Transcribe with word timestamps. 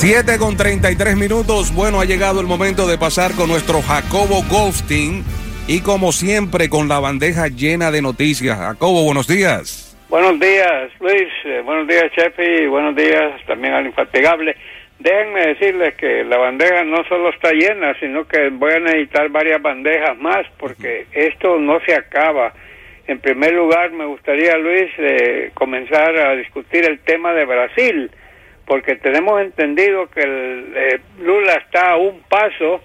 7 0.00 0.38
con 0.38 0.56
33 0.56 1.16
minutos. 1.16 1.74
Bueno, 1.74 1.98
ha 2.00 2.04
llegado 2.04 2.40
el 2.40 2.46
momento 2.46 2.86
de 2.86 2.96
pasar 2.96 3.32
con 3.34 3.48
nuestro 3.48 3.82
Jacobo 3.82 4.44
Goldstein 4.48 5.24
y 5.66 5.82
como 5.82 6.12
siempre 6.12 6.68
con 6.68 6.86
la 6.86 7.00
bandeja 7.00 7.48
llena 7.48 7.90
de 7.90 8.00
noticias. 8.00 8.56
Jacobo, 8.56 9.02
buenos 9.02 9.26
días. 9.26 9.98
Buenos 10.08 10.38
días, 10.38 10.92
Luis. 11.00 11.28
Eh, 11.44 11.62
buenos 11.64 11.88
días, 11.88 12.12
Chefi. 12.14 12.68
Buenos 12.68 12.94
días 12.94 13.44
también 13.48 13.74
al 13.74 13.86
infatigable. 13.86 14.54
Déjenme 15.00 15.40
decirles 15.48 15.96
que 15.96 16.22
la 16.22 16.36
bandeja 16.36 16.84
no 16.84 17.02
solo 17.08 17.30
está 17.30 17.50
llena, 17.50 17.92
sino 17.98 18.24
que 18.24 18.50
voy 18.50 18.74
a 18.74 18.78
necesitar 18.78 19.28
varias 19.30 19.60
bandejas 19.60 20.16
más 20.16 20.46
porque 20.58 21.06
esto 21.10 21.58
no 21.58 21.80
se 21.84 21.96
acaba. 21.96 22.52
En 23.08 23.18
primer 23.18 23.52
lugar, 23.52 23.90
me 23.90 24.04
gustaría, 24.04 24.56
Luis, 24.58 24.92
eh, 24.96 25.50
comenzar 25.54 26.16
a 26.16 26.36
discutir 26.36 26.84
el 26.84 27.00
tema 27.00 27.32
de 27.32 27.44
Brasil 27.44 28.12
porque 28.68 28.96
tenemos 28.96 29.40
entendido 29.40 30.10
que 30.10 30.20
el, 30.20 30.72
eh, 30.76 31.00
Lula 31.20 31.54
está 31.54 31.92
a 31.92 31.96
un 31.96 32.20
paso 32.28 32.82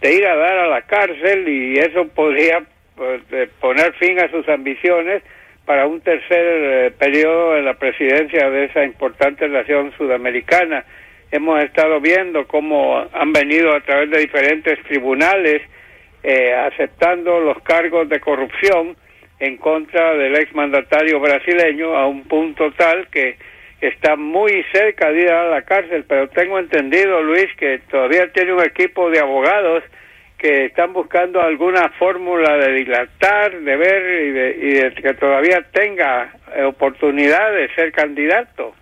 de 0.00 0.14
ir 0.14 0.24
a 0.24 0.36
dar 0.36 0.58
a 0.58 0.68
la 0.68 0.82
cárcel 0.82 1.48
y 1.48 1.74
eso 1.76 2.06
podría 2.06 2.62
pues, 2.94 3.20
poner 3.60 3.92
fin 3.94 4.20
a 4.20 4.30
sus 4.30 4.48
ambiciones 4.48 5.24
para 5.66 5.86
un 5.86 6.00
tercer 6.02 6.38
eh, 6.38 6.90
periodo 6.96 7.56
en 7.56 7.64
la 7.64 7.74
presidencia 7.74 8.48
de 8.48 8.66
esa 8.66 8.84
importante 8.84 9.48
nación 9.48 9.92
sudamericana. 9.98 10.84
Hemos 11.32 11.64
estado 11.64 12.00
viendo 12.00 12.46
cómo 12.46 13.04
han 13.12 13.32
venido 13.32 13.74
a 13.74 13.80
través 13.80 14.10
de 14.10 14.20
diferentes 14.20 14.80
tribunales 14.84 15.62
eh, 16.22 16.54
aceptando 16.54 17.40
los 17.40 17.60
cargos 17.62 18.08
de 18.08 18.20
corrupción 18.20 18.96
en 19.40 19.56
contra 19.56 20.14
del 20.14 20.36
exmandatario 20.36 21.18
brasileño 21.18 21.96
a 21.96 22.06
un 22.06 22.22
punto 22.22 22.70
tal 22.72 23.08
que 23.08 23.36
está 23.88 24.16
muy 24.16 24.64
cerca 24.72 25.10
de 25.10 25.22
ir 25.22 25.30
a 25.30 25.48
la 25.48 25.62
cárcel, 25.62 26.04
pero 26.08 26.28
tengo 26.28 26.58
entendido, 26.58 27.22
Luis, 27.22 27.48
que 27.58 27.80
todavía 27.90 28.30
tiene 28.32 28.52
un 28.52 28.62
equipo 28.62 29.10
de 29.10 29.20
abogados 29.20 29.82
que 30.38 30.66
están 30.66 30.92
buscando 30.92 31.40
alguna 31.40 31.88
fórmula 31.98 32.56
de 32.56 32.72
dilatar, 32.72 33.60
de 33.60 33.76
ver 33.76 34.56
y 34.58 34.72
de, 34.74 34.94
que 34.94 35.14
todavía 35.14 35.64
tenga 35.72 36.34
eh, 36.54 36.64
oportunidad 36.64 37.52
de 37.52 37.72
ser 37.74 37.92
candidato 37.92 38.74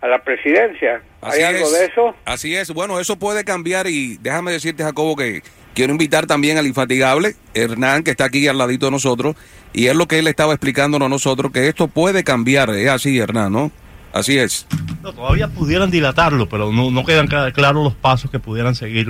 a 0.00 0.08
la 0.08 0.22
presidencia. 0.22 1.00
¿Hay 1.22 1.42
algo 1.42 1.70
de 1.70 1.86
eso? 1.86 2.14
Así 2.24 2.54
es. 2.54 2.70
Bueno, 2.72 3.00
eso 3.00 3.18
puede 3.18 3.44
cambiar 3.44 3.86
y 3.86 4.18
déjame 4.18 4.52
decirte, 4.52 4.82
Jacobo, 4.82 5.16
que 5.16 5.42
quiero 5.74 5.92
invitar 5.92 6.26
también 6.26 6.58
al 6.58 6.66
infatigable 6.66 7.34
Hernán, 7.54 8.04
que 8.04 8.10
está 8.10 8.26
aquí 8.26 8.46
al 8.46 8.58
ladito 8.58 8.86
de 8.86 8.92
nosotros, 8.92 9.36
y 9.72 9.86
es 9.86 9.96
lo 9.96 10.06
que 10.06 10.18
él 10.18 10.26
estaba 10.26 10.52
explicándonos 10.52 11.06
a 11.06 11.10
nosotros, 11.10 11.50
que 11.50 11.68
esto 11.68 11.88
puede 11.88 12.24
cambiar. 12.24 12.70
Es 12.70 12.88
así, 12.88 13.18
Hernán, 13.18 13.52
¿no? 13.52 13.72
Así 14.16 14.38
es. 14.38 14.66
todavía 15.02 15.46
pudieran 15.48 15.90
dilatarlo, 15.90 16.48
pero 16.48 16.72
no, 16.72 16.90
no 16.90 17.04
quedan 17.04 17.26
claros 17.26 17.84
los 17.84 17.94
pasos 17.94 18.30
que 18.30 18.38
pudieran 18.38 18.74
seguir 18.74 19.08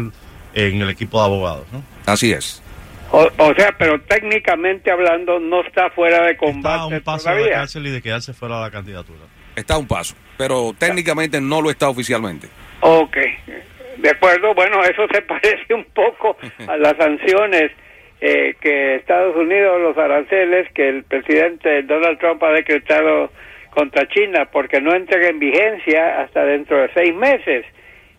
en 0.53 0.83
el 0.83 0.91
equipo 0.91 1.21
de 1.21 1.27
abogados. 1.27 1.65
¿no? 1.73 1.81
Así 2.07 2.33
es. 2.33 2.61
O, 3.13 3.55
sea, 3.57 3.73
pero 3.79 4.01
técnicamente 4.01 4.91
hablando 4.91 5.39
no 5.39 5.61
está 5.61 5.91
fuera 5.91 6.27
de 6.27 6.37
combate. 6.37 6.77
Está 6.77 6.83
a 6.83 6.87
un 6.87 7.01
paso 7.03 7.31
de 7.31 7.51
la 7.51 7.57
cárcel 7.59 7.87
y 7.87 7.91
de 7.91 8.03
quedarse 8.03 8.35
fuera 8.35 8.57
de 8.57 8.63
la 8.63 8.71
candidatura. 8.73 9.21
Está 9.55 9.75
a 9.75 9.79
un 9.79 9.87
paso, 9.87 10.17
pero 10.37 10.75
técnicamente 10.77 11.41
no 11.41 11.63
lo 11.63 11.71
está 11.71 11.89
oficialmente. 11.89 12.49
Ok, 12.81 13.17
de 13.99 14.11
acuerdo. 14.11 14.55
Bueno, 14.55 14.83
eso 14.83 15.07
se 15.13 15.23
parece 15.23 15.73
un 15.73 15.85
poco 15.85 16.37
a 16.67 16.77
las 16.77 16.97
sanciones 16.97 17.71
eh, 18.21 18.57
que 18.61 18.97
Estados 18.97 19.37
Unidos, 19.37 19.81
los 19.81 19.97
aranceles 19.97 20.67
que 20.75 20.89
el 20.89 21.05
presidente 21.05 21.85
Donald 21.85 22.19
Trump 22.19 22.43
ha 22.43 22.51
decretado 22.51 23.31
contra 23.77 24.09
China 24.09 24.49
porque 24.51 24.81
no 24.81 24.95
entra 24.97 25.21
en 25.29 25.39
vigencia 25.39 26.23
hasta 26.23 26.47
dentro 26.47 26.81
de 26.81 26.91
seis 26.95 27.15
meses. 27.15 27.67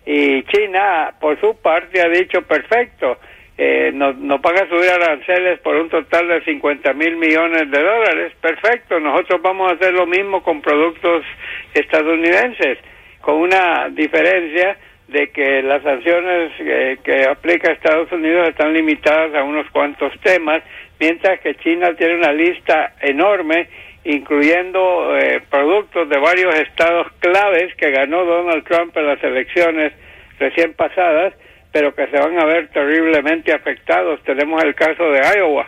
Y 0.06 0.44
China, 0.44 1.16
por 1.20 1.40
su 1.42 1.60
parte, 1.60 2.00
ha 2.00 2.08
dicho 2.10 2.44
perfecto, 2.44 3.18
eh, 3.58 3.90
nos, 3.92 4.16
nos 4.18 4.40
van 4.40 4.70
subir 4.70 4.88
aranceles 4.88 5.60
por 5.62 5.76
un 5.76 5.90
total 5.90 6.28
de 6.28 6.44
50 6.44 6.94
mil 6.94 7.18
millones 7.18 7.72
de 7.72 7.84
dólares. 7.84 8.34
Perfecto, 8.40 9.00
nosotros 9.00 9.42
vamos 9.42 9.72
a 9.72 9.76
hacer 9.76 9.94
lo 9.94 10.06
mismo 10.06 10.44
con 10.44 10.62
productos 10.62 11.26
estadounidenses, 11.74 12.78
con 13.22 13.38
una 13.38 13.90
diferencia 13.90 14.78
de 15.08 15.32
que 15.32 15.64
las 15.64 15.82
sanciones 15.82 16.52
que, 16.56 17.00
que 17.04 17.26
aplica 17.26 17.72
Estados 17.72 18.12
Unidos 18.12 18.50
están 18.50 18.74
limitadas 18.74 19.34
a 19.34 19.44
unos 19.44 19.68
cuantos 19.72 20.14
temas, 20.22 20.62
mientras 21.00 21.40
que 21.40 21.56
China 21.56 21.96
tiene 21.96 22.18
una 22.18 22.32
lista 22.32 22.94
enorme 23.02 23.70
incluyendo 24.08 25.18
eh, 25.18 25.42
productos 25.50 26.08
de 26.08 26.18
varios 26.18 26.56
estados 26.56 27.08
claves 27.20 27.76
que 27.76 27.92
ganó 27.92 28.24
Donald 28.24 28.64
Trump 28.64 28.96
en 28.96 29.06
las 29.06 29.22
elecciones 29.22 29.92
recién 30.40 30.74
pasadas, 30.76 31.34
pero 31.74 31.94
que 31.94 32.08
se 32.08 32.18
van 32.18 32.40
a 32.40 32.46
ver 32.46 32.70
terriblemente 32.70 33.54
afectados. 33.54 34.24
Tenemos 34.24 34.64
el 34.64 34.76
caso 34.76 35.12
de 35.12 35.20
Iowa. 35.20 35.68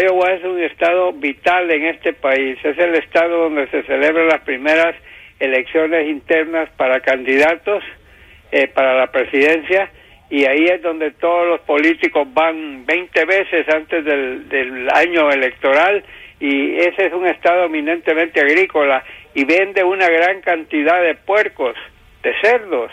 Iowa 0.00 0.32
es 0.32 0.44
un 0.44 0.62
estado 0.62 1.12
vital 1.12 1.72
en 1.72 1.86
este 1.86 2.12
país, 2.12 2.56
es 2.62 2.78
el 2.78 2.94
estado 2.94 3.50
donde 3.50 3.66
se 3.66 3.82
celebran 3.82 4.28
las 4.28 4.42
primeras 4.42 4.94
elecciones 5.40 6.08
internas 6.08 6.70
para 6.76 7.00
candidatos 7.00 7.82
eh, 8.52 8.68
para 8.68 8.94
la 8.94 9.10
presidencia 9.10 9.90
y 10.30 10.44
ahí 10.44 10.66
es 10.66 10.82
donde 10.82 11.10
todos 11.10 11.48
los 11.48 11.60
políticos 11.62 12.28
van 12.32 12.86
20 12.86 13.24
veces 13.24 13.68
antes 13.68 14.04
del, 14.04 14.48
del 14.48 14.88
año 14.94 15.32
electoral 15.32 16.04
y 16.42 16.74
ese 16.76 17.06
es 17.06 17.12
un 17.12 17.24
estado 17.24 17.66
eminentemente 17.66 18.40
agrícola 18.40 19.04
y 19.32 19.44
vende 19.44 19.84
una 19.84 20.08
gran 20.08 20.40
cantidad 20.40 21.00
de 21.00 21.14
puercos, 21.14 21.76
de 22.24 22.34
cerdos 22.40 22.90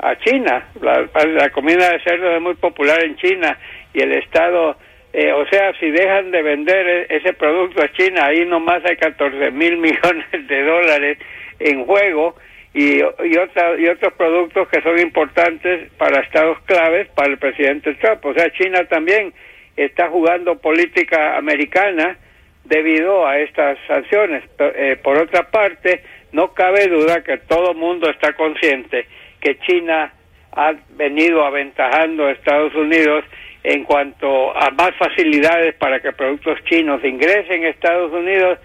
a 0.00 0.16
China. 0.18 0.66
La, 0.80 1.50
comida 1.50 1.92
de 1.92 2.00
cerdos 2.00 2.34
es 2.34 2.42
muy 2.42 2.54
popular 2.54 3.04
en 3.04 3.14
China 3.14 3.56
y 3.94 4.02
el 4.02 4.14
estado, 4.14 4.76
eh, 5.12 5.30
o 5.32 5.46
sea, 5.46 5.72
si 5.78 5.92
dejan 5.92 6.32
de 6.32 6.42
vender 6.42 6.88
e, 6.88 7.16
ese 7.16 7.34
producto 7.34 7.84
a 7.84 7.92
China, 7.92 8.26
ahí 8.26 8.44
nomás 8.44 8.84
hay 8.84 8.96
14 8.96 9.52
mil 9.52 9.76
millones 9.78 10.48
de 10.48 10.62
dólares 10.64 11.18
en 11.60 11.84
juego 11.84 12.34
y, 12.74 13.00
y, 13.00 13.34
y 13.78 13.88
otros 13.88 14.12
productos 14.14 14.68
que 14.70 14.82
son 14.82 14.98
importantes 14.98 15.88
para 15.98 16.22
estados 16.22 16.58
claves 16.62 17.06
para 17.14 17.30
el 17.30 17.38
presidente 17.38 17.94
Trump. 17.94 18.24
O 18.24 18.34
sea, 18.34 18.50
China 18.50 18.84
también 18.88 19.32
está 19.76 20.08
jugando 20.08 20.58
política 20.58 21.36
americana 21.36 22.18
debido 22.68 23.26
a 23.26 23.38
estas 23.38 23.78
sanciones. 23.86 24.44
Eh, 24.58 24.98
por 25.02 25.18
otra 25.18 25.50
parte, 25.50 26.02
no 26.32 26.52
cabe 26.52 26.86
duda 26.88 27.22
que 27.22 27.38
todo 27.38 27.72
el 27.72 27.76
mundo 27.76 28.08
está 28.10 28.34
consciente 28.34 29.06
que 29.40 29.58
China 29.60 30.12
ha 30.52 30.74
venido 30.90 31.44
aventajando 31.44 32.26
a 32.26 32.32
Estados 32.32 32.74
Unidos 32.74 33.24
en 33.62 33.84
cuanto 33.84 34.56
a 34.56 34.70
más 34.70 34.94
facilidades 34.96 35.74
para 35.74 36.00
que 36.00 36.12
productos 36.12 36.58
chinos 36.64 37.02
ingresen 37.04 37.64
a 37.64 37.68
Estados 37.68 38.12
Unidos 38.12 38.58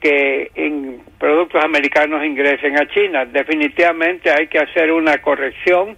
que 0.00 0.50
en 0.54 1.00
productos 1.18 1.64
americanos 1.64 2.24
ingresen 2.24 2.76
a 2.76 2.86
China. 2.88 3.24
Definitivamente 3.24 4.30
hay 4.30 4.48
que 4.48 4.58
hacer 4.58 4.92
una 4.92 5.18
corrección, 5.22 5.96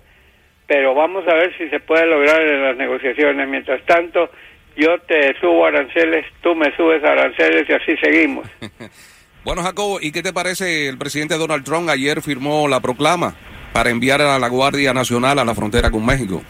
pero 0.67 0.95
vamos 0.95 1.27
a 1.27 1.35
ver 1.35 1.57
si 1.59 1.69
se 1.69 1.81
puede 1.81 2.07
lograr 2.07 2.41
en 2.43 2.63
las 2.63 2.77
negociaciones. 2.77 3.49
Mientras 3.49 3.85
tanto, 3.85 4.31
yo 4.77 4.99
te 5.09 5.35
subo 5.41 5.67
aranceles, 5.67 6.27
tú 6.43 6.55
me 6.55 6.75
subes 6.77 7.03
aranceles 7.03 7.69
y 7.69 7.73
así 7.73 7.97
seguimos. 7.97 8.47
bueno, 9.45 9.63
Jacobo, 9.63 9.99
¿y 10.01 10.13
qué 10.13 10.23
te 10.23 10.33
parece? 10.33 10.89
El 10.89 10.99
presidente 10.99 11.37
Donald 11.37 11.65
Trump 11.65 11.89
ayer 11.89 12.21
firmó 12.23 12.69
la 12.69 12.81
proclama 12.81 13.35
para 13.73 13.91
enviar 13.91 14.21
a 14.21 14.39
la 14.39 14.49
Guardia 14.49 14.93
Nacional 14.93 15.39
a 15.39 15.45
la 15.45 15.55
frontera 15.55 15.91
con 15.91 16.05
México. 16.05 16.43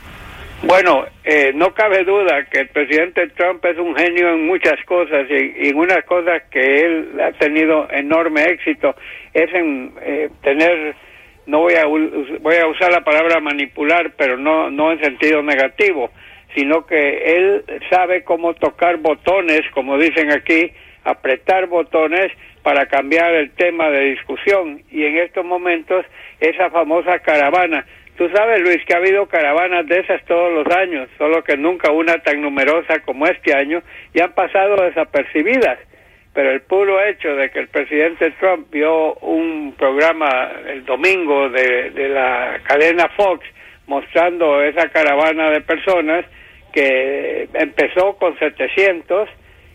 Bueno, 0.62 1.04
eh, 1.22 1.52
no 1.54 1.74
cabe 1.74 2.02
duda 2.04 2.46
que 2.50 2.60
el 2.60 2.68
presidente 2.68 3.28
Trump 3.36 3.64
es 3.64 3.78
un 3.78 3.94
genio 3.94 4.30
en 4.30 4.46
muchas 4.46 4.82
cosas 4.86 5.26
y, 5.28 5.68
en 5.68 5.76
una 5.76 6.00
cosa 6.02 6.40
que 6.50 6.80
él 6.80 7.20
ha 7.20 7.32
tenido 7.32 7.88
enorme 7.90 8.42
éxito 8.44 8.96
es 9.34 9.52
en 9.52 9.92
eh, 10.00 10.30
tener, 10.42 10.94
no 11.46 11.60
voy 11.60 11.74
a, 11.74 11.84
voy 11.84 12.56
a 12.56 12.66
usar 12.68 12.90
la 12.90 13.04
palabra 13.04 13.38
manipular, 13.38 14.12
pero 14.16 14.38
no, 14.38 14.70
no 14.70 14.92
en 14.92 15.00
sentido 15.00 15.42
negativo, 15.42 16.10
sino 16.54 16.86
que 16.86 17.36
él 17.36 17.64
sabe 17.90 18.24
cómo 18.24 18.54
tocar 18.54 18.96
botones, 18.98 19.62
como 19.72 19.98
dicen 19.98 20.32
aquí, 20.32 20.72
apretar 21.04 21.66
botones 21.66 22.32
para 22.62 22.86
cambiar 22.86 23.34
el 23.34 23.50
tema 23.52 23.90
de 23.90 24.10
discusión. 24.10 24.82
Y 24.90 25.04
en 25.04 25.18
estos 25.18 25.44
momentos, 25.44 26.04
esa 26.40 26.70
famosa 26.70 27.18
caravana, 27.20 27.84
Tú 28.16 28.30
sabes, 28.30 28.60
Luis, 28.60 28.82
que 28.86 28.94
ha 28.94 28.96
habido 28.96 29.26
caravanas 29.26 29.86
de 29.86 30.00
esas 30.00 30.24
todos 30.24 30.50
los 30.50 30.74
años, 30.74 31.06
solo 31.18 31.44
que 31.44 31.58
nunca 31.58 31.90
una 31.92 32.16
tan 32.18 32.40
numerosa 32.40 33.00
como 33.00 33.26
este 33.26 33.54
año 33.54 33.82
y 34.14 34.20
han 34.20 34.32
pasado 34.32 34.82
desapercibidas. 34.84 35.78
Pero 36.32 36.50
el 36.50 36.62
puro 36.62 37.02
hecho 37.04 37.36
de 37.36 37.50
que 37.50 37.58
el 37.58 37.68
presidente 37.68 38.30
Trump 38.40 38.68
vio 38.70 39.14
un 39.16 39.74
programa 39.76 40.50
el 40.66 40.84
domingo 40.86 41.50
de, 41.50 41.90
de 41.90 42.08
la 42.08 42.60
cadena 42.62 43.08
Fox 43.10 43.44
mostrando 43.86 44.62
esa 44.62 44.88
caravana 44.88 45.50
de 45.50 45.60
personas 45.60 46.24
que 46.72 47.48
empezó 47.54 48.16
con 48.16 48.38
700 48.38 49.28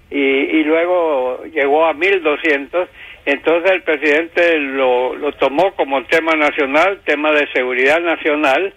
y, 0.10 0.18
y 0.18 0.63
luego 0.63 1.44
llegó 1.46 1.86
a 1.86 1.94
1200 1.94 2.90
entonces 3.25 3.72
el 3.72 3.84
presidente 3.84 4.58
lo, 4.58 5.16
lo 5.16 5.31
tomó 5.34 5.74
como 5.75 6.04
tema 6.06 6.34
nacional, 6.34 7.02
tema 7.06 7.31
de 7.31 7.48
seguridad 7.54 8.00
nacional, 8.00 8.74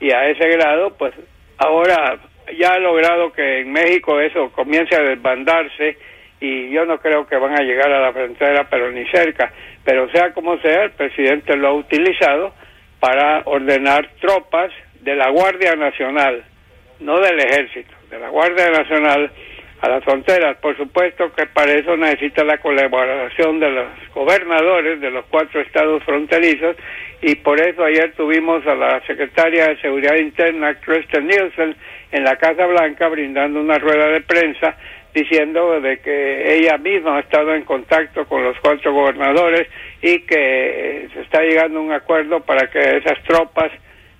y 0.00 0.12
a 0.12 0.28
ese 0.28 0.48
grado, 0.48 0.96
pues 0.96 1.12
ahora 1.56 2.18
ya 2.56 2.74
ha 2.74 2.78
logrado 2.78 3.32
que 3.32 3.60
en 3.60 3.72
México 3.72 4.20
eso 4.20 4.50
comience 4.52 4.94
a 4.94 5.02
desbandarse 5.02 5.98
y 6.40 6.70
yo 6.70 6.84
no 6.84 6.98
creo 6.98 7.26
que 7.26 7.36
van 7.36 7.58
a 7.58 7.64
llegar 7.64 7.90
a 7.90 8.00
la 8.00 8.12
frontera, 8.12 8.68
pero 8.70 8.92
ni 8.92 9.04
cerca. 9.06 9.52
Pero 9.84 10.08
sea 10.10 10.32
como 10.32 10.56
sea, 10.58 10.84
el 10.84 10.92
presidente 10.92 11.56
lo 11.56 11.68
ha 11.68 11.72
utilizado 11.72 12.54
para 13.00 13.42
ordenar 13.44 14.08
tropas 14.20 14.72
de 15.00 15.14
la 15.14 15.30
Guardia 15.30 15.76
Nacional, 15.76 16.44
no 17.00 17.20
del 17.20 17.38
Ejército, 17.40 17.94
de 18.10 18.18
la 18.18 18.28
Guardia 18.28 18.70
Nacional 18.70 19.30
a 19.80 19.88
las 19.88 20.04
fronteras. 20.04 20.56
Por 20.58 20.76
supuesto 20.76 21.32
que 21.34 21.46
para 21.46 21.72
eso 21.72 21.96
necesita 21.96 22.42
la 22.44 22.58
colaboración 22.58 23.60
de 23.60 23.70
los 23.70 23.86
gobernadores 24.12 25.00
de 25.00 25.10
los 25.10 25.24
cuatro 25.26 25.60
estados 25.60 26.02
fronterizos 26.04 26.76
y 27.22 27.36
por 27.36 27.60
eso 27.60 27.84
ayer 27.84 28.12
tuvimos 28.16 28.66
a 28.66 28.74
la 28.74 29.00
secretaria 29.06 29.68
de 29.68 29.80
Seguridad 29.80 30.16
Interna, 30.16 30.74
Kristen 30.80 31.26
Nielsen, 31.26 31.76
en 32.10 32.24
la 32.24 32.36
Casa 32.36 32.66
Blanca 32.66 33.08
brindando 33.08 33.60
una 33.60 33.78
rueda 33.78 34.08
de 34.08 34.20
prensa 34.22 34.76
diciendo 35.14 35.80
de 35.80 35.98
que 35.98 36.58
ella 36.58 36.78
misma 36.78 37.16
ha 37.16 37.20
estado 37.20 37.54
en 37.54 37.64
contacto 37.64 38.26
con 38.26 38.44
los 38.44 38.56
cuatro 38.60 38.92
gobernadores 38.92 39.68
y 40.02 40.20
que 40.20 41.08
se 41.12 41.20
está 41.22 41.42
llegando 41.42 41.78
a 41.78 41.82
un 41.82 41.92
acuerdo 41.92 42.40
para 42.40 42.70
que 42.70 42.78
esas 42.78 43.22
tropas 43.24 43.70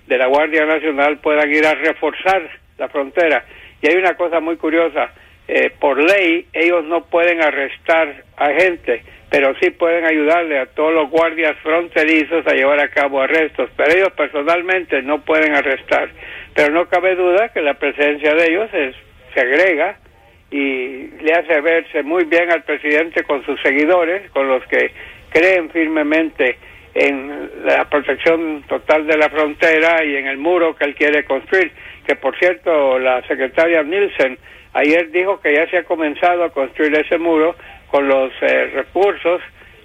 de 0.07 0.17
la 0.17 0.27
Guardia 0.27 0.65
Nacional 0.65 1.19
puedan 1.19 1.49
ir 1.53 1.65
a 1.65 1.75
reforzar 1.75 2.49
la 2.77 2.89
frontera. 2.89 3.45
Y 3.81 3.87
hay 3.87 3.95
una 3.95 4.15
cosa 4.15 4.39
muy 4.39 4.57
curiosa, 4.57 5.11
eh, 5.47 5.71
por 5.79 6.01
ley 6.01 6.47
ellos 6.53 6.83
no 6.85 7.05
pueden 7.05 7.41
arrestar 7.41 8.23
a 8.37 8.51
gente, 8.53 9.03
pero 9.29 9.53
sí 9.59 9.69
pueden 9.69 10.05
ayudarle 10.05 10.59
a 10.59 10.65
todos 10.65 10.93
los 10.93 11.09
guardias 11.09 11.55
fronterizos 11.63 12.45
a 12.47 12.53
llevar 12.53 12.79
a 12.79 12.89
cabo 12.89 13.21
arrestos, 13.21 13.69
pero 13.77 13.91
ellos 13.91 14.11
personalmente 14.17 15.01
no 15.01 15.21
pueden 15.21 15.55
arrestar. 15.55 16.09
Pero 16.55 16.73
no 16.73 16.87
cabe 16.89 17.15
duda 17.15 17.49
que 17.49 17.61
la 17.61 17.75
presencia 17.75 18.33
de 18.33 18.45
ellos 18.45 18.69
es, 18.73 18.95
se 19.33 19.39
agrega 19.39 19.97
y 20.51 21.07
le 21.21 21.31
hace 21.33 21.61
verse 21.61 22.03
muy 22.03 22.25
bien 22.25 22.51
al 22.51 22.63
presidente 22.63 23.23
con 23.23 23.45
sus 23.45 23.61
seguidores, 23.61 24.29
con 24.31 24.47
los 24.47 24.65
que 24.67 24.91
creen 25.29 25.69
firmemente 25.69 26.57
en 26.93 27.65
la 27.65 27.87
protección 27.87 28.63
total 28.67 29.05
de 29.05 29.17
la 29.17 29.29
frontera 29.29 30.03
y 30.03 30.15
en 30.15 30.27
el 30.27 30.37
muro 30.37 30.75
que 30.75 30.85
él 30.85 30.95
quiere 30.95 31.23
construir, 31.23 31.71
que 32.05 32.15
por 32.15 32.37
cierto 32.37 32.97
la 32.97 33.21
secretaria 33.27 33.83
Nielsen 33.83 34.37
Ayer 34.73 35.09
dijo 35.09 35.39
que 35.39 35.53
ya 35.53 35.67
se 35.69 35.77
ha 35.77 35.83
comenzado 35.83 36.43
a 36.43 36.51
construir 36.51 36.95
ese 36.95 37.17
muro 37.17 37.55
con 37.87 38.07
los 38.07 38.31
eh, 38.41 38.71
recursos 38.73 39.41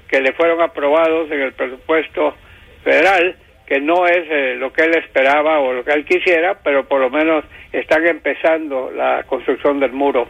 que 0.08 0.20
le 0.20 0.32
fueron 0.34 0.61
aprobados 0.61 1.31
en 1.31 1.40
el 1.40 1.52
presupuesto 1.52 2.34
federal, 2.82 3.34
que 3.66 3.81
no 3.81 4.06
es 4.06 4.26
eh, 4.31 4.56
lo 4.58 4.72
que 4.72 4.84
él 4.84 4.94
esperaba 4.99 5.61
o 5.61 5.72
lo 5.72 5.84
que 5.84 5.93
él 5.93 6.05
quisiera, 6.05 6.58
pero 6.62 6.87
por 6.87 7.00
lo 7.00 7.08
menos 7.08 7.44
están 7.72 8.06
empezando 8.06 8.90
la 8.94 9.22
construcción 9.22 9.81
del 9.81 9.93
muro. 9.93 10.28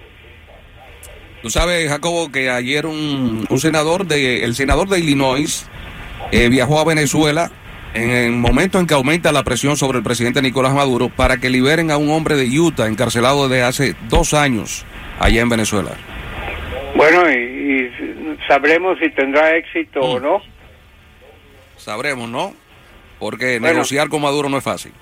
Tú 1.45 1.51
sabes, 1.51 1.91
Jacobo, 1.91 2.33
que 2.33 2.49
ayer 2.49 2.87
un, 2.87 3.45
un 3.47 3.59
senador 3.59 4.07
de 4.07 4.45
el 4.45 4.55
senador 4.55 4.89
de 4.89 5.01
Illinois 5.01 5.69
eh, 6.33 6.49
viajó 6.49 6.81
a 6.81 6.87
Venezuela 6.87 7.51
en 7.93 8.09
el 8.09 8.33
momento 8.33 8.79
en 8.79 8.87
que 8.87 8.95
aumenta 8.95 9.31
la 9.31 9.43
presión 9.43 9.77
sobre 9.77 9.99
el 9.99 10.05
presidente 10.05 10.41
Nicolás 10.41 10.73
Maduro 10.73 11.11
para 11.11 11.37
que 11.37 11.51
liberen 11.51 11.91
a 11.91 11.99
un 11.99 12.09
hombre 12.09 12.37
de 12.37 12.49
Utah 12.59 12.87
encarcelado 12.87 13.47
desde 13.47 13.63
hace 13.63 13.95
dos 14.09 14.33
años 14.33 14.87
allá 15.21 15.43
en 15.43 15.51
Venezuela. 15.51 15.91
Bueno, 16.95 17.31
y, 17.31 17.93
sabremos 18.49 18.99
si 18.99 19.11
tendrá 19.11 19.55
éxito 19.55 20.01
o 20.01 20.19
mm. 20.19 20.23
no. 20.23 20.43
Sabremos, 21.77 22.27
¿no? 22.27 22.55
Porque 23.19 23.61
negociar 23.61 24.09
con 24.09 24.23
Maduro 24.23 24.49
no 24.49 24.57
es 24.57 24.65
fácil. 24.65 24.93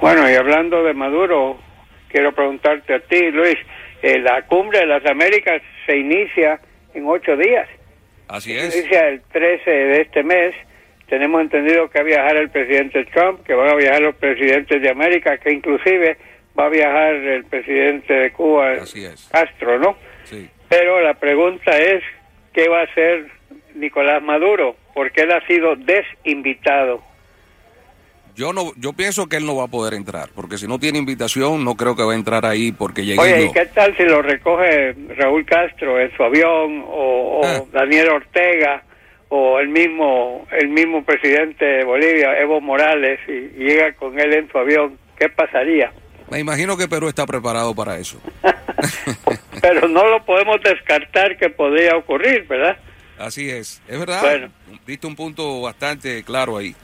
Bueno, 0.00 0.30
y 0.30 0.34
hablando 0.34 0.84
de 0.84 0.94
Maduro, 0.94 1.58
quiero 2.08 2.32
preguntarte 2.32 2.94
a 2.94 3.00
ti, 3.00 3.32
Luis, 3.32 3.58
eh, 4.02 4.20
la 4.20 4.42
cumbre 4.46 4.80
de 4.80 4.86
las 4.86 5.04
Américas 5.06 5.62
se 5.86 5.96
inicia 5.96 6.60
en 6.94 7.06
ocho 7.06 7.36
días. 7.36 7.68
Así 8.28 8.56
es. 8.56 8.72
Se 8.72 8.80
inicia 8.80 9.08
el 9.08 9.22
13 9.32 9.70
de 9.70 10.00
este 10.02 10.22
mes 10.22 10.54
tenemos 11.12 11.42
entendido 11.42 11.90
que 11.90 11.98
va 11.98 12.04
a 12.04 12.06
viajar 12.06 12.36
el 12.36 12.48
presidente 12.48 13.04
Trump, 13.12 13.44
que 13.44 13.52
van 13.52 13.68
a 13.68 13.74
viajar 13.74 14.00
los 14.00 14.14
presidentes 14.14 14.80
de 14.80 14.88
América, 14.88 15.36
que 15.36 15.52
inclusive 15.52 16.16
va 16.58 16.64
a 16.64 16.68
viajar 16.70 17.16
el 17.16 17.44
presidente 17.44 18.14
de 18.14 18.32
Cuba, 18.32 18.76
Castro, 19.30 19.78
¿no? 19.78 19.94
Sí. 20.24 20.48
Pero 20.70 21.02
la 21.02 21.12
pregunta 21.12 21.76
es, 21.76 22.02
¿qué 22.54 22.66
va 22.66 22.80
a 22.80 22.84
hacer 22.84 23.26
Nicolás 23.74 24.22
Maduro? 24.22 24.74
Porque 24.94 25.24
él 25.24 25.32
ha 25.32 25.46
sido 25.46 25.76
desinvitado. 25.76 27.02
Yo 28.34 28.52
no, 28.52 28.72
yo 28.76 28.92
pienso 28.94 29.28
que 29.28 29.36
él 29.36 29.44
no 29.44 29.56
va 29.56 29.64
a 29.64 29.68
poder 29.68 29.94
entrar, 29.94 30.30
porque 30.34 30.56
si 30.56 30.66
no 30.66 30.78
tiene 30.78 30.98
invitación, 30.98 31.64
no 31.64 31.74
creo 31.74 31.94
que 31.94 32.02
va 32.02 32.12
a 32.12 32.16
entrar 32.16 32.46
ahí 32.46 32.72
porque 32.72 33.04
llegue. 33.04 33.20
Oye, 33.20 33.44
¿y 33.44 33.52
qué 33.52 33.66
tal 33.66 33.94
si 33.96 34.04
lo 34.04 34.22
recoge 34.22 34.94
Raúl 35.16 35.44
Castro 35.44 36.00
en 36.00 36.14
su 36.16 36.22
avión 36.22 36.84
o, 36.86 37.42
ah. 37.44 37.62
Daniel 37.72 38.08
Ortega? 38.08 38.84
o 39.34 39.58
el 39.60 39.68
mismo 39.68 40.46
el 40.50 40.68
mismo 40.68 41.02
presidente 41.04 41.64
de 41.64 41.84
Bolivia, 41.84 42.38
Evo 42.38 42.60
Morales, 42.60 43.18
y, 43.26 43.64
llega 43.64 43.94
con 43.94 44.20
él 44.20 44.30
en 44.34 44.50
su 44.52 44.58
avión, 44.58 44.98
¿qué 45.18 45.30
pasaría? 45.30 45.90
Me 46.30 46.38
imagino 46.38 46.76
que 46.76 46.86
Perú 46.86 47.08
está 47.08 47.24
preparado 47.24 47.74
para 47.74 47.96
eso. 47.96 48.20
Pero 49.62 49.88
no 49.88 50.06
lo 50.06 50.22
podemos 50.26 50.60
descartar 50.62 51.38
que 51.38 51.48
podría 51.48 51.96
ocurrir, 51.96 52.46
¿verdad? 52.46 52.76
Así 53.18 53.48
es, 53.48 53.80
es 53.88 53.98
verdad. 53.98 54.20
Bueno. 54.20 54.50
Viste 54.86 55.06
un 55.06 55.16
punto 55.16 55.62
bastante 55.62 56.22
claro 56.24 56.58
ahí. 56.58 56.76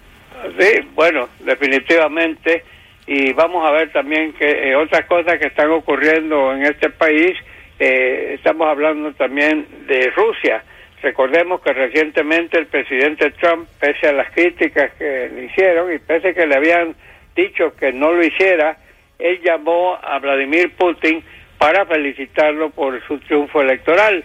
Sí, 0.59 0.89
bueno, 0.95 1.29
definitivamente. 1.41 2.65
Y 3.07 3.33
vamos 3.33 3.67
a 3.67 3.73
ver 3.73 3.91
también 3.91 4.33
que 4.35 4.71
eh, 4.71 4.77
otras 4.77 5.07
cosas 5.07 5.39
que 5.39 5.47
están 5.49 5.71
ocurriendo 5.71 6.53
en 6.53 6.63
este 6.63 6.91
país. 6.91 7.33
Eh, 7.79 8.35
estamos 8.35 8.69
hablando 8.69 9.13
también 9.15 9.67
de 9.87 10.11
Rusia. 10.15 10.63
Recordemos 11.01 11.61
que 11.63 11.73
recientemente 11.73 12.59
el 12.59 12.67
presidente 12.67 13.31
Trump, 13.33 13.69
pese 13.81 14.09
a 14.09 14.13
las 14.13 14.31
críticas 14.33 14.93
que 14.99 15.31
le 15.33 15.45
hicieron 15.45 15.93
y 15.93 15.99
pese 15.99 16.29
a 16.29 16.35
que 16.35 16.47
le 16.47 16.57
habían 16.57 16.95
dicho 17.37 17.75
que 17.77 17.93
no 17.93 18.13
lo 18.13 18.25
hiciera, 18.25 18.77
él 19.19 19.41
llamó 19.43 19.97
a 20.03 20.19
Vladimir 20.19 20.73
Putin 20.77 21.23
para 21.57 21.87
felicitarlo 21.87 22.71
por 22.71 23.01
su 23.07 23.19
triunfo 23.21 23.63
electoral. 23.63 24.25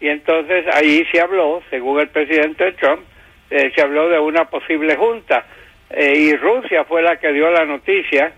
Y 0.00 0.08
entonces 0.08 0.64
ahí 0.74 1.06
se 1.12 1.20
habló, 1.20 1.62
según 1.70 2.00
el 2.00 2.08
presidente 2.08 2.72
Trump, 2.72 3.02
eh, 3.50 3.72
se 3.74 3.82
habló 3.82 4.08
de 4.08 4.18
una 4.18 4.46
posible 4.46 4.96
junta. 4.96 5.44
Eh, 5.90 6.14
y 6.16 6.36
Rusia 6.36 6.84
fue 6.84 7.02
la 7.02 7.16
que 7.16 7.32
dio 7.32 7.50
la 7.50 7.64
noticia 7.64 8.32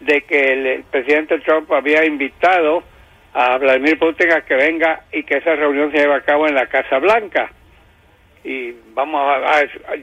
de 0.00 0.22
que 0.22 0.52
el 0.52 0.84
presidente 0.84 1.38
Trump 1.40 1.72
había 1.72 2.04
invitado 2.04 2.82
a 3.32 3.56
Vladimir 3.58 3.98
Putin 3.98 4.32
a 4.32 4.42
que 4.42 4.54
venga 4.54 5.04
y 5.12 5.24
que 5.24 5.38
esa 5.38 5.56
reunión 5.56 5.90
se 5.90 5.98
lleve 5.98 6.14
a 6.14 6.20
cabo 6.20 6.46
en 6.46 6.54
la 6.54 6.66
Casa 6.66 6.98
Blanca. 6.98 7.50
Y 8.44 8.74
vamos 8.92 9.22
a, 9.22 9.62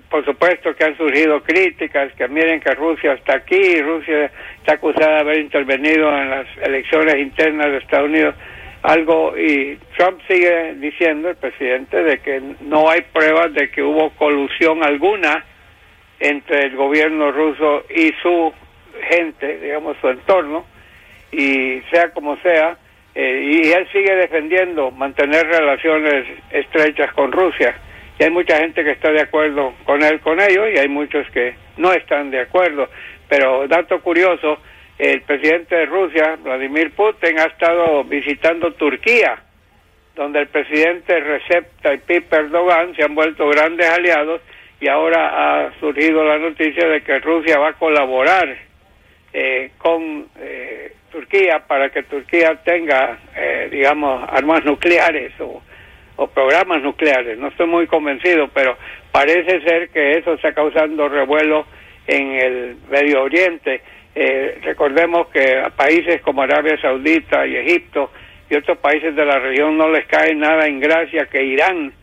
por 0.09 0.25
supuesto 0.25 0.75
que 0.75 0.83
han 0.83 0.97
surgido 0.97 1.43
críticas, 1.43 2.11
que 2.13 2.27
miren 2.27 2.59
que 2.59 2.73
Rusia 2.73 3.13
está 3.13 3.35
aquí, 3.35 3.79
Rusia 3.81 4.31
está 4.57 4.73
acusada 4.73 5.15
de 5.15 5.21
haber 5.21 5.39
intervenido 5.39 6.09
en 6.09 6.29
las 6.31 6.47
elecciones 6.63 7.17
internas 7.17 7.67
de 7.67 7.77
Estados 7.77 8.09
Unidos, 8.09 8.35
algo, 8.83 9.37
y 9.37 9.77
Trump 9.95 10.19
sigue 10.27 10.73
diciendo, 10.75 11.29
el 11.29 11.35
presidente, 11.35 12.03
de 12.03 12.19
que 12.19 12.41
no 12.61 12.89
hay 12.89 13.01
pruebas 13.01 13.53
de 13.53 13.69
que 13.69 13.83
hubo 13.83 14.09
colusión 14.11 14.83
alguna 14.83 15.45
entre 16.19 16.65
el 16.65 16.75
gobierno 16.75 17.31
ruso 17.31 17.83
y 17.89 18.11
su 18.21 18.53
gente, 19.09 19.59
digamos, 19.59 19.97
su 20.01 20.09
entorno, 20.09 20.65
y 21.31 21.81
sea 21.91 22.11
como 22.11 22.37
sea, 22.37 22.77
eh, 23.13 23.41
y 23.43 23.71
él 23.71 23.87
sigue 23.91 24.15
defendiendo 24.15 24.91
mantener 24.91 25.45
relaciones 25.47 26.25
estrechas 26.51 27.13
con 27.13 27.31
Rusia. 27.31 27.75
Y 28.19 28.23
hay 28.23 28.29
mucha 28.29 28.57
gente 28.57 28.83
que 28.83 28.91
está 28.91 29.11
de 29.11 29.21
acuerdo 29.21 29.73
con 29.85 30.03
él, 30.03 30.19
con 30.21 30.39
ello, 30.39 30.67
y 30.69 30.77
hay 30.77 30.87
muchos 30.87 31.29
que 31.31 31.55
no 31.77 31.91
están 31.93 32.31
de 32.31 32.41
acuerdo. 32.41 32.89
Pero 33.27 33.67
dato 33.67 33.99
curioso, 34.01 34.59
el 35.01 35.21
presidente 35.23 35.75
de 35.75 35.85
Rusia, 35.87 36.37
Vladimir 36.43 36.91
Putin, 36.91 37.39
ha 37.39 37.45
estado 37.45 38.03
visitando 38.03 38.71
Turquía, 38.73 39.41
donde 40.15 40.41
el 40.41 40.47
presidente 40.47 41.19
Recep 41.19 41.81
Tayyip 41.81 42.31
Erdogan 42.31 42.95
se 42.95 43.03
han 43.03 43.15
vuelto 43.15 43.49
grandes 43.49 43.89
aliados 43.89 44.41
y 44.79 44.87
ahora 44.87 45.65
ha 45.65 45.79
surgido 45.79 46.23
la 46.23 46.37
noticia 46.37 46.87
de 46.87 47.01
que 47.01 47.17
Rusia 47.17 47.57
va 47.57 47.69
a 47.69 47.73
colaborar 47.73 48.55
eh, 49.33 49.71
con 49.79 50.27
eh, 50.39 50.93
Turquía 51.11 51.63
para 51.67 51.89
que 51.89 52.03
Turquía 52.03 52.61
tenga, 52.63 53.17
eh, 53.35 53.69
digamos, 53.71 54.23
armas 54.29 54.63
nucleares 54.65 55.33
o, 55.39 55.63
o 56.17 56.27
programas 56.27 56.83
nucleares. 56.83 57.39
No 57.39 57.47
estoy 57.47 57.65
muy 57.65 57.87
convencido, 57.87 58.49
pero 58.53 58.77
parece 59.11 59.61
ser 59.61 59.89
que 59.89 60.19
eso 60.19 60.33
está 60.33 60.53
causando 60.53 61.09
revuelo 61.09 61.65
en 62.05 62.33
el 62.33 62.75
Medio 62.87 63.23
Oriente. 63.23 63.81
Eh, 64.13 64.59
recordemos 64.63 65.27
que 65.27 65.57
a 65.57 65.69
países 65.69 66.21
como 66.21 66.41
Arabia 66.41 66.79
Saudita 66.81 67.45
y 67.47 67.55
Egipto 67.55 68.11
y 68.49 68.55
otros 68.55 68.77
países 68.79 69.15
de 69.15 69.25
la 69.25 69.39
región 69.39 69.77
no 69.77 69.89
les 69.89 70.05
cae 70.07 70.35
nada 70.35 70.67
en 70.67 70.79
gracia 70.79 71.27
que 71.27 71.43
Irán 71.43 71.93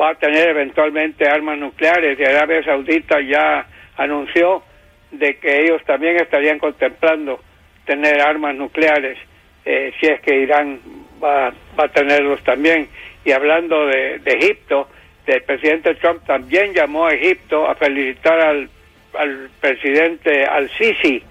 va 0.00 0.10
a 0.10 0.14
tener 0.14 0.48
eventualmente 0.48 1.28
armas 1.28 1.58
nucleares 1.58 2.18
y 2.18 2.24
Arabia 2.24 2.62
Saudita 2.64 3.20
ya 3.20 3.66
anunció 3.96 4.62
de 5.10 5.36
que 5.36 5.64
ellos 5.64 5.82
también 5.84 6.16
estarían 6.16 6.58
contemplando 6.58 7.40
tener 7.84 8.20
armas 8.20 8.54
nucleares 8.54 9.18
eh, 9.64 9.92
si 10.00 10.06
es 10.06 10.20
que 10.22 10.34
Irán 10.34 10.80
va, 11.22 11.52
va 11.78 11.84
a 11.84 11.88
tenerlos 11.88 12.42
también. 12.42 12.88
Y 13.24 13.32
hablando 13.32 13.86
de, 13.86 14.18
de 14.20 14.30
Egipto, 14.32 14.88
el 15.26 15.42
presidente 15.42 15.94
Trump 15.96 16.24
también 16.24 16.72
llamó 16.72 17.06
a 17.06 17.12
Egipto 17.12 17.68
a 17.68 17.74
felicitar 17.74 18.40
al, 18.40 18.70
al 19.14 19.50
presidente 19.60 20.44
al-Sisi, 20.44 21.22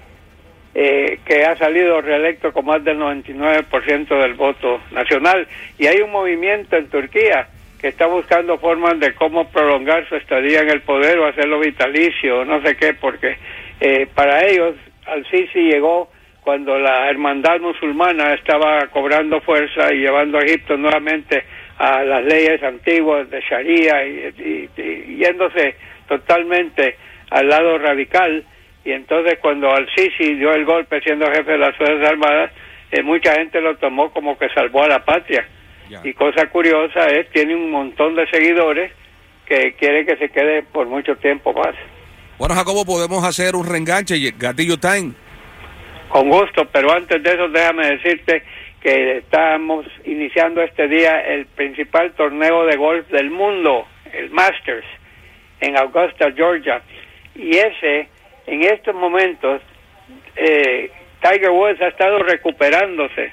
eh, 0.73 1.19
que 1.25 1.43
ha 1.43 1.57
salido 1.57 2.01
reelecto 2.01 2.53
con 2.53 2.65
más 2.65 2.83
del 2.83 2.99
99% 2.99 4.07
del 4.21 4.33
voto 4.35 4.79
nacional. 4.91 5.47
Y 5.77 5.87
hay 5.87 6.01
un 6.01 6.11
movimiento 6.11 6.75
en 6.75 6.89
Turquía 6.89 7.47
que 7.79 7.87
está 7.89 8.07
buscando 8.07 8.57
formas 8.57 8.99
de 8.99 9.13
cómo 9.15 9.49
prolongar 9.49 10.07
su 10.07 10.15
estadía 10.15 10.61
en 10.61 10.69
el 10.69 10.81
poder 10.81 11.19
o 11.19 11.27
hacerlo 11.27 11.59
vitalicio, 11.59 12.43
no 12.45 12.61
sé 12.61 12.75
qué, 12.75 12.93
porque 12.93 13.37
eh, 13.79 14.07
para 14.13 14.45
ellos 14.45 14.75
al-Sisi 15.05 15.59
llegó 15.59 16.09
cuando 16.41 16.77
la 16.77 17.09
hermandad 17.09 17.59
musulmana 17.59 18.33
estaba 18.33 18.87
cobrando 18.87 19.41
fuerza 19.41 19.93
y 19.93 19.97
llevando 19.99 20.37
a 20.37 20.41
Egipto 20.41 20.77
nuevamente 20.77 21.43
a 21.77 22.03
las 22.03 22.23
leyes 22.23 22.61
antiguas 22.63 23.29
de 23.29 23.41
Sharia 23.41 24.05
y, 24.05 24.69
y, 24.77 24.81
y 24.81 25.15
yéndose 25.17 25.75
totalmente 26.07 26.97
al 27.29 27.47
lado 27.49 27.77
radical 27.77 28.45
y 28.87 28.91
entonces 28.93 29.37
cuando 29.41 29.69
al-Sisi 29.69 30.35
dio 30.35 30.53
el 30.53 30.63
golpe 30.63 31.01
siendo 31.01 31.29
jefe 31.29 31.51
de 31.51 31.57
las 31.57 31.75
Fuerzas 31.75 32.09
Armadas, 32.09 32.51
eh, 32.89 33.03
mucha 33.03 33.33
gente 33.33 33.59
lo 33.59 33.75
tomó 33.75 34.11
como 34.11 34.37
que 34.37 34.47
salvó 34.49 34.83
a 34.83 34.87
la 34.87 35.03
patria. 35.03 35.45
Y 36.03 36.13
cosa 36.13 36.47
curiosa 36.47 37.07
es, 37.07 37.29
tiene 37.31 37.55
un 37.55 37.69
montón 37.69 38.15
de 38.15 38.25
seguidores 38.27 38.91
que 39.45 39.73
quieren 39.73 40.05
que 40.05 40.17
se 40.17 40.29
quede 40.29 40.63
por 40.63 40.87
mucho 40.87 41.15
tiempo 41.17 41.53
más. 41.53 41.75
Bueno, 42.37 42.55
Jacobo, 42.55 42.85
podemos 42.85 43.25
hacer 43.25 43.55
un 43.55 43.65
reenganche 43.65 44.15
y 44.15 44.31
gatillo 44.31 44.77
time. 44.77 45.13
Con 46.09 46.29
gusto, 46.29 46.65
pero 46.71 46.91
antes 46.91 47.21
de 47.21 47.29
eso 47.29 47.49
déjame 47.49 47.87
decirte 47.87 48.43
que 48.81 49.17
estamos 49.17 49.85
iniciando 50.05 50.61
este 50.61 50.87
día 50.87 51.19
el 51.21 51.45
principal 51.45 52.13
torneo 52.13 52.65
de 52.65 52.77
golf 52.77 53.07
del 53.09 53.31
mundo, 53.31 53.85
el 54.13 54.29
Masters, 54.29 54.85
en 55.61 55.77
Augusta, 55.77 56.31
Georgia. 56.35 56.81
Y 57.35 57.57
ese, 57.57 58.07
en 58.47 58.63
estos 58.63 58.95
momentos, 58.95 59.61
eh, 60.35 60.91
Tiger 61.21 61.51
Woods 61.51 61.81
ha 61.81 61.87
estado 61.87 62.19
recuperándose. 62.19 63.31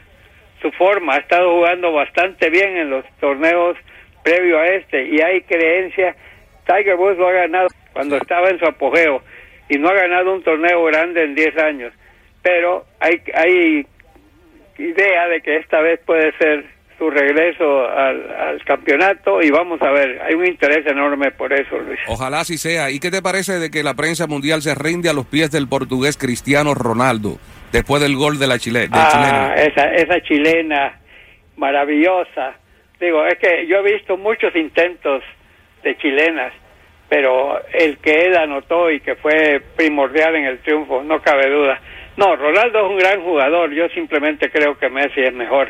Su 0.60 0.70
forma, 0.72 1.14
ha 1.14 1.18
estado 1.18 1.54
jugando 1.54 1.92
bastante 1.92 2.48
bien 2.50 2.76
en 2.76 2.90
los 2.90 3.04
torneos 3.20 3.76
previo 4.22 4.58
a 4.58 4.66
este. 4.66 5.06
Y 5.06 5.20
hay 5.20 5.42
creencia, 5.42 6.16
Tiger 6.66 6.96
Woods 6.96 7.18
lo 7.18 7.28
ha 7.28 7.32
ganado 7.32 7.68
cuando 7.92 8.16
estaba 8.16 8.48
en 8.48 8.58
su 8.58 8.66
apogeo. 8.66 9.22
Y 9.68 9.78
no 9.78 9.88
ha 9.88 9.94
ganado 9.94 10.32
un 10.34 10.42
torneo 10.42 10.84
grande 10.84 11.24
en 11.24 11.34
10 11.34 11.56
años, 11.58 11.92
pero 12.42 12.84
hay, 13.00 13.22
hay 13.34 13.86
idea 14.78 15.28
de 15.28 15.40
que 15.40 15.56
esta 15.56 15.80
vez 15.80 16.00
puede 16.04 16.32
ser 16.36 16.66
su 16.98 17.10
regreso 17.10 17.88
al, 17.88 18.30
al, 18.30 18.64
campeonato 18.64 19.42
y 19.42 19.50
vamos 19.50 19.80
a 19.82 19.90
ver, 19.90 20.20
hay 20.22 20.34
un 20.34 20.46
interés 20.46 20.86
enorme 20.86 21.30
por 21.32 21.52
eso, 21.52 21.78
Luis. 21.78 21.98
Ojalá 22.06 22.40
así 22.40 22.56
sea. 22.56 22.90
¿Y 22.90 23.00
qué 23.00 23.10
te 23.10 23.22
parece 23.22 23.58
de 23.58 23.70
que 23.70 23.82
la 23.82 23.94
prensa 23.94 24.26
mundial 24.26 24.62
se 24.62 24.74
rinde 24.74 25.08
a 25.08 25.12
los 25.12 25.26
pies 25.26 25.50
del 25.50 25.68
portugués 25.68 26.16
Cristiano 26.16 26.74
Ronaldo 26.74 27.38
después 27.72 28.00
del 28.00 28.16
gol 28.16 28.38
de 28.38 28.46
la 28.46 28.58
chile 28.58 28.88
ah, 28.92 29.08
chilena? 29.10 29.54
Esa, 29.54 29.94
esa 29.94 30.20
chilena 30.22 31.00
maravillosa. 31.56 32.54
Digo, 33.00 33.26
es 33.26 33.38
que 33.38 33.66
yo 33.66 33.78
he 33.78 33.92
visto 33.94 34.16
muchos 34.16 34.54
intentos 34.54 35.22
de 35.82 35.96
chilenas, 35.98 36.52
pero 37.08 37.60
el 37.72 37.98
que 37.98 38.26
él 38.26 38.36
anotó 38.36 38.90
y 38.90 39.00
que 39.00 39.16
fue 39.16 39.60
primordial 39.76 40.36
en 40.36 40.44
el 40.44 40.58
triunfo, 40.60 41.02
no 41.02 41.20
cabe 41.20 41.50
duda. 41.50 41.80
No, 42.16 42.36
Ronaldo 42.36 42.78
es 42.78 42.90
un 42.90 42.98
gran 42.98 43.20
jugador, 43.22 43.72
yo 43.72 43.88
simplemente 43.88 44.48
creo 44.50 44.78
que 44.78 44.88
Messi 44.88 45.20
es 45.20 45.34
mejor 45.34 45.68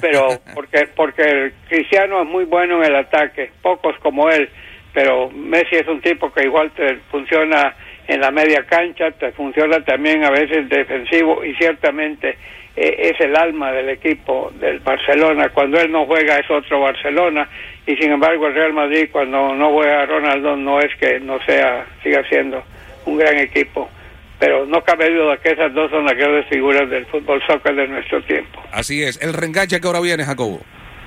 pero 0.00 0.28
porque 0.54 0.88
porque 0.94 1.52
Cristiano 1.68 2.22
es 2.22 2.28
muy 2.28 2.44
bueno 2.44 2.78
en 2.78 2.90
el 2.90 2.96
ataque, 2.96 3.50
pocos 3.62 3.96
como 3.98 4.30
él, 4.30 4.48
pero 4.92 5.30
Messi 5.30 5.76
es 5.76 5.88
un 5.88 6.00
tipo 6.00 6.32
que 6.32 6.44
igual 6.44 6.70
te 6.72 6.96
funciona 7.10 7.74
en 8.06 8.20
la 8.20 8.30
media 8.30 8.64
cancha, 8.66 9.10
te 9.12 9.32
funciona 9.32 9.82
también 9.84 10.24
a 10.24 10.30
veces 10.30 10.68
defensivo 10.68 11.44
y 11.44 11.54
ciertamente 11.54 12.36
eh, 12.76 13.10
es 13.12 13.20
el 13.20 13.36
alma 13.36 13.72
del 13.72 13.90
equipo 13.90 14.50
del 14.58 14.80
Barcelona. 14.80 15.50
Cuando 15.50 15.80
él 15.80 15.90
no 15.90 16.06
juega 16.06 16.38
es 16.38 16.50
otro 16.50 16.80
Barcelona 16.80 17.48
y 17.86 17.96
sin 17.96 18.12
embargo 18.12 18.46
el 18.46 18.54
Real 18.54 18.72
Madrid 18.72 19.08
cuando 19.10 19.54
no 19.54 19.70
juega 19.72 20.06
Ronaldo 20.06 20.56
no 20.56 20.80
es 20.80 20.94
que 20.96 21.20
no 21.20 21.38
sea, 21.44 21.86
siga 22.02 22.22
siendo 22.28 22.62
un 23.06 23.18
gran 23.18 23.38
equipo 23.38 23.88
pero 24.42 24.66
no 24.66 24.82
cabe 24.82 25.08
duda 25.08 25.36
que 25.36 25.52
esas 25.52 25.72
dos 25.72 25.88
son 25.92 26.04
las 26.04 26.16
grandes 26.16 26.48
figuras 26.48 26.90
del 26.90 27.06
fútbol 27.06 27.40
soccer 27.46 27.76
de 27.76 27.86
nuestro 27.86 28.20
tiempo. 28.24 28.60
Así 28.72 29.00
es. 29.00 29.22
¿El 29.22 29.34
reenganche 29.34 29.80
que 29.80 29.86
ahora 29.86 30.00
viene, 30.00 30.24
Jacobo? 30.24 30.60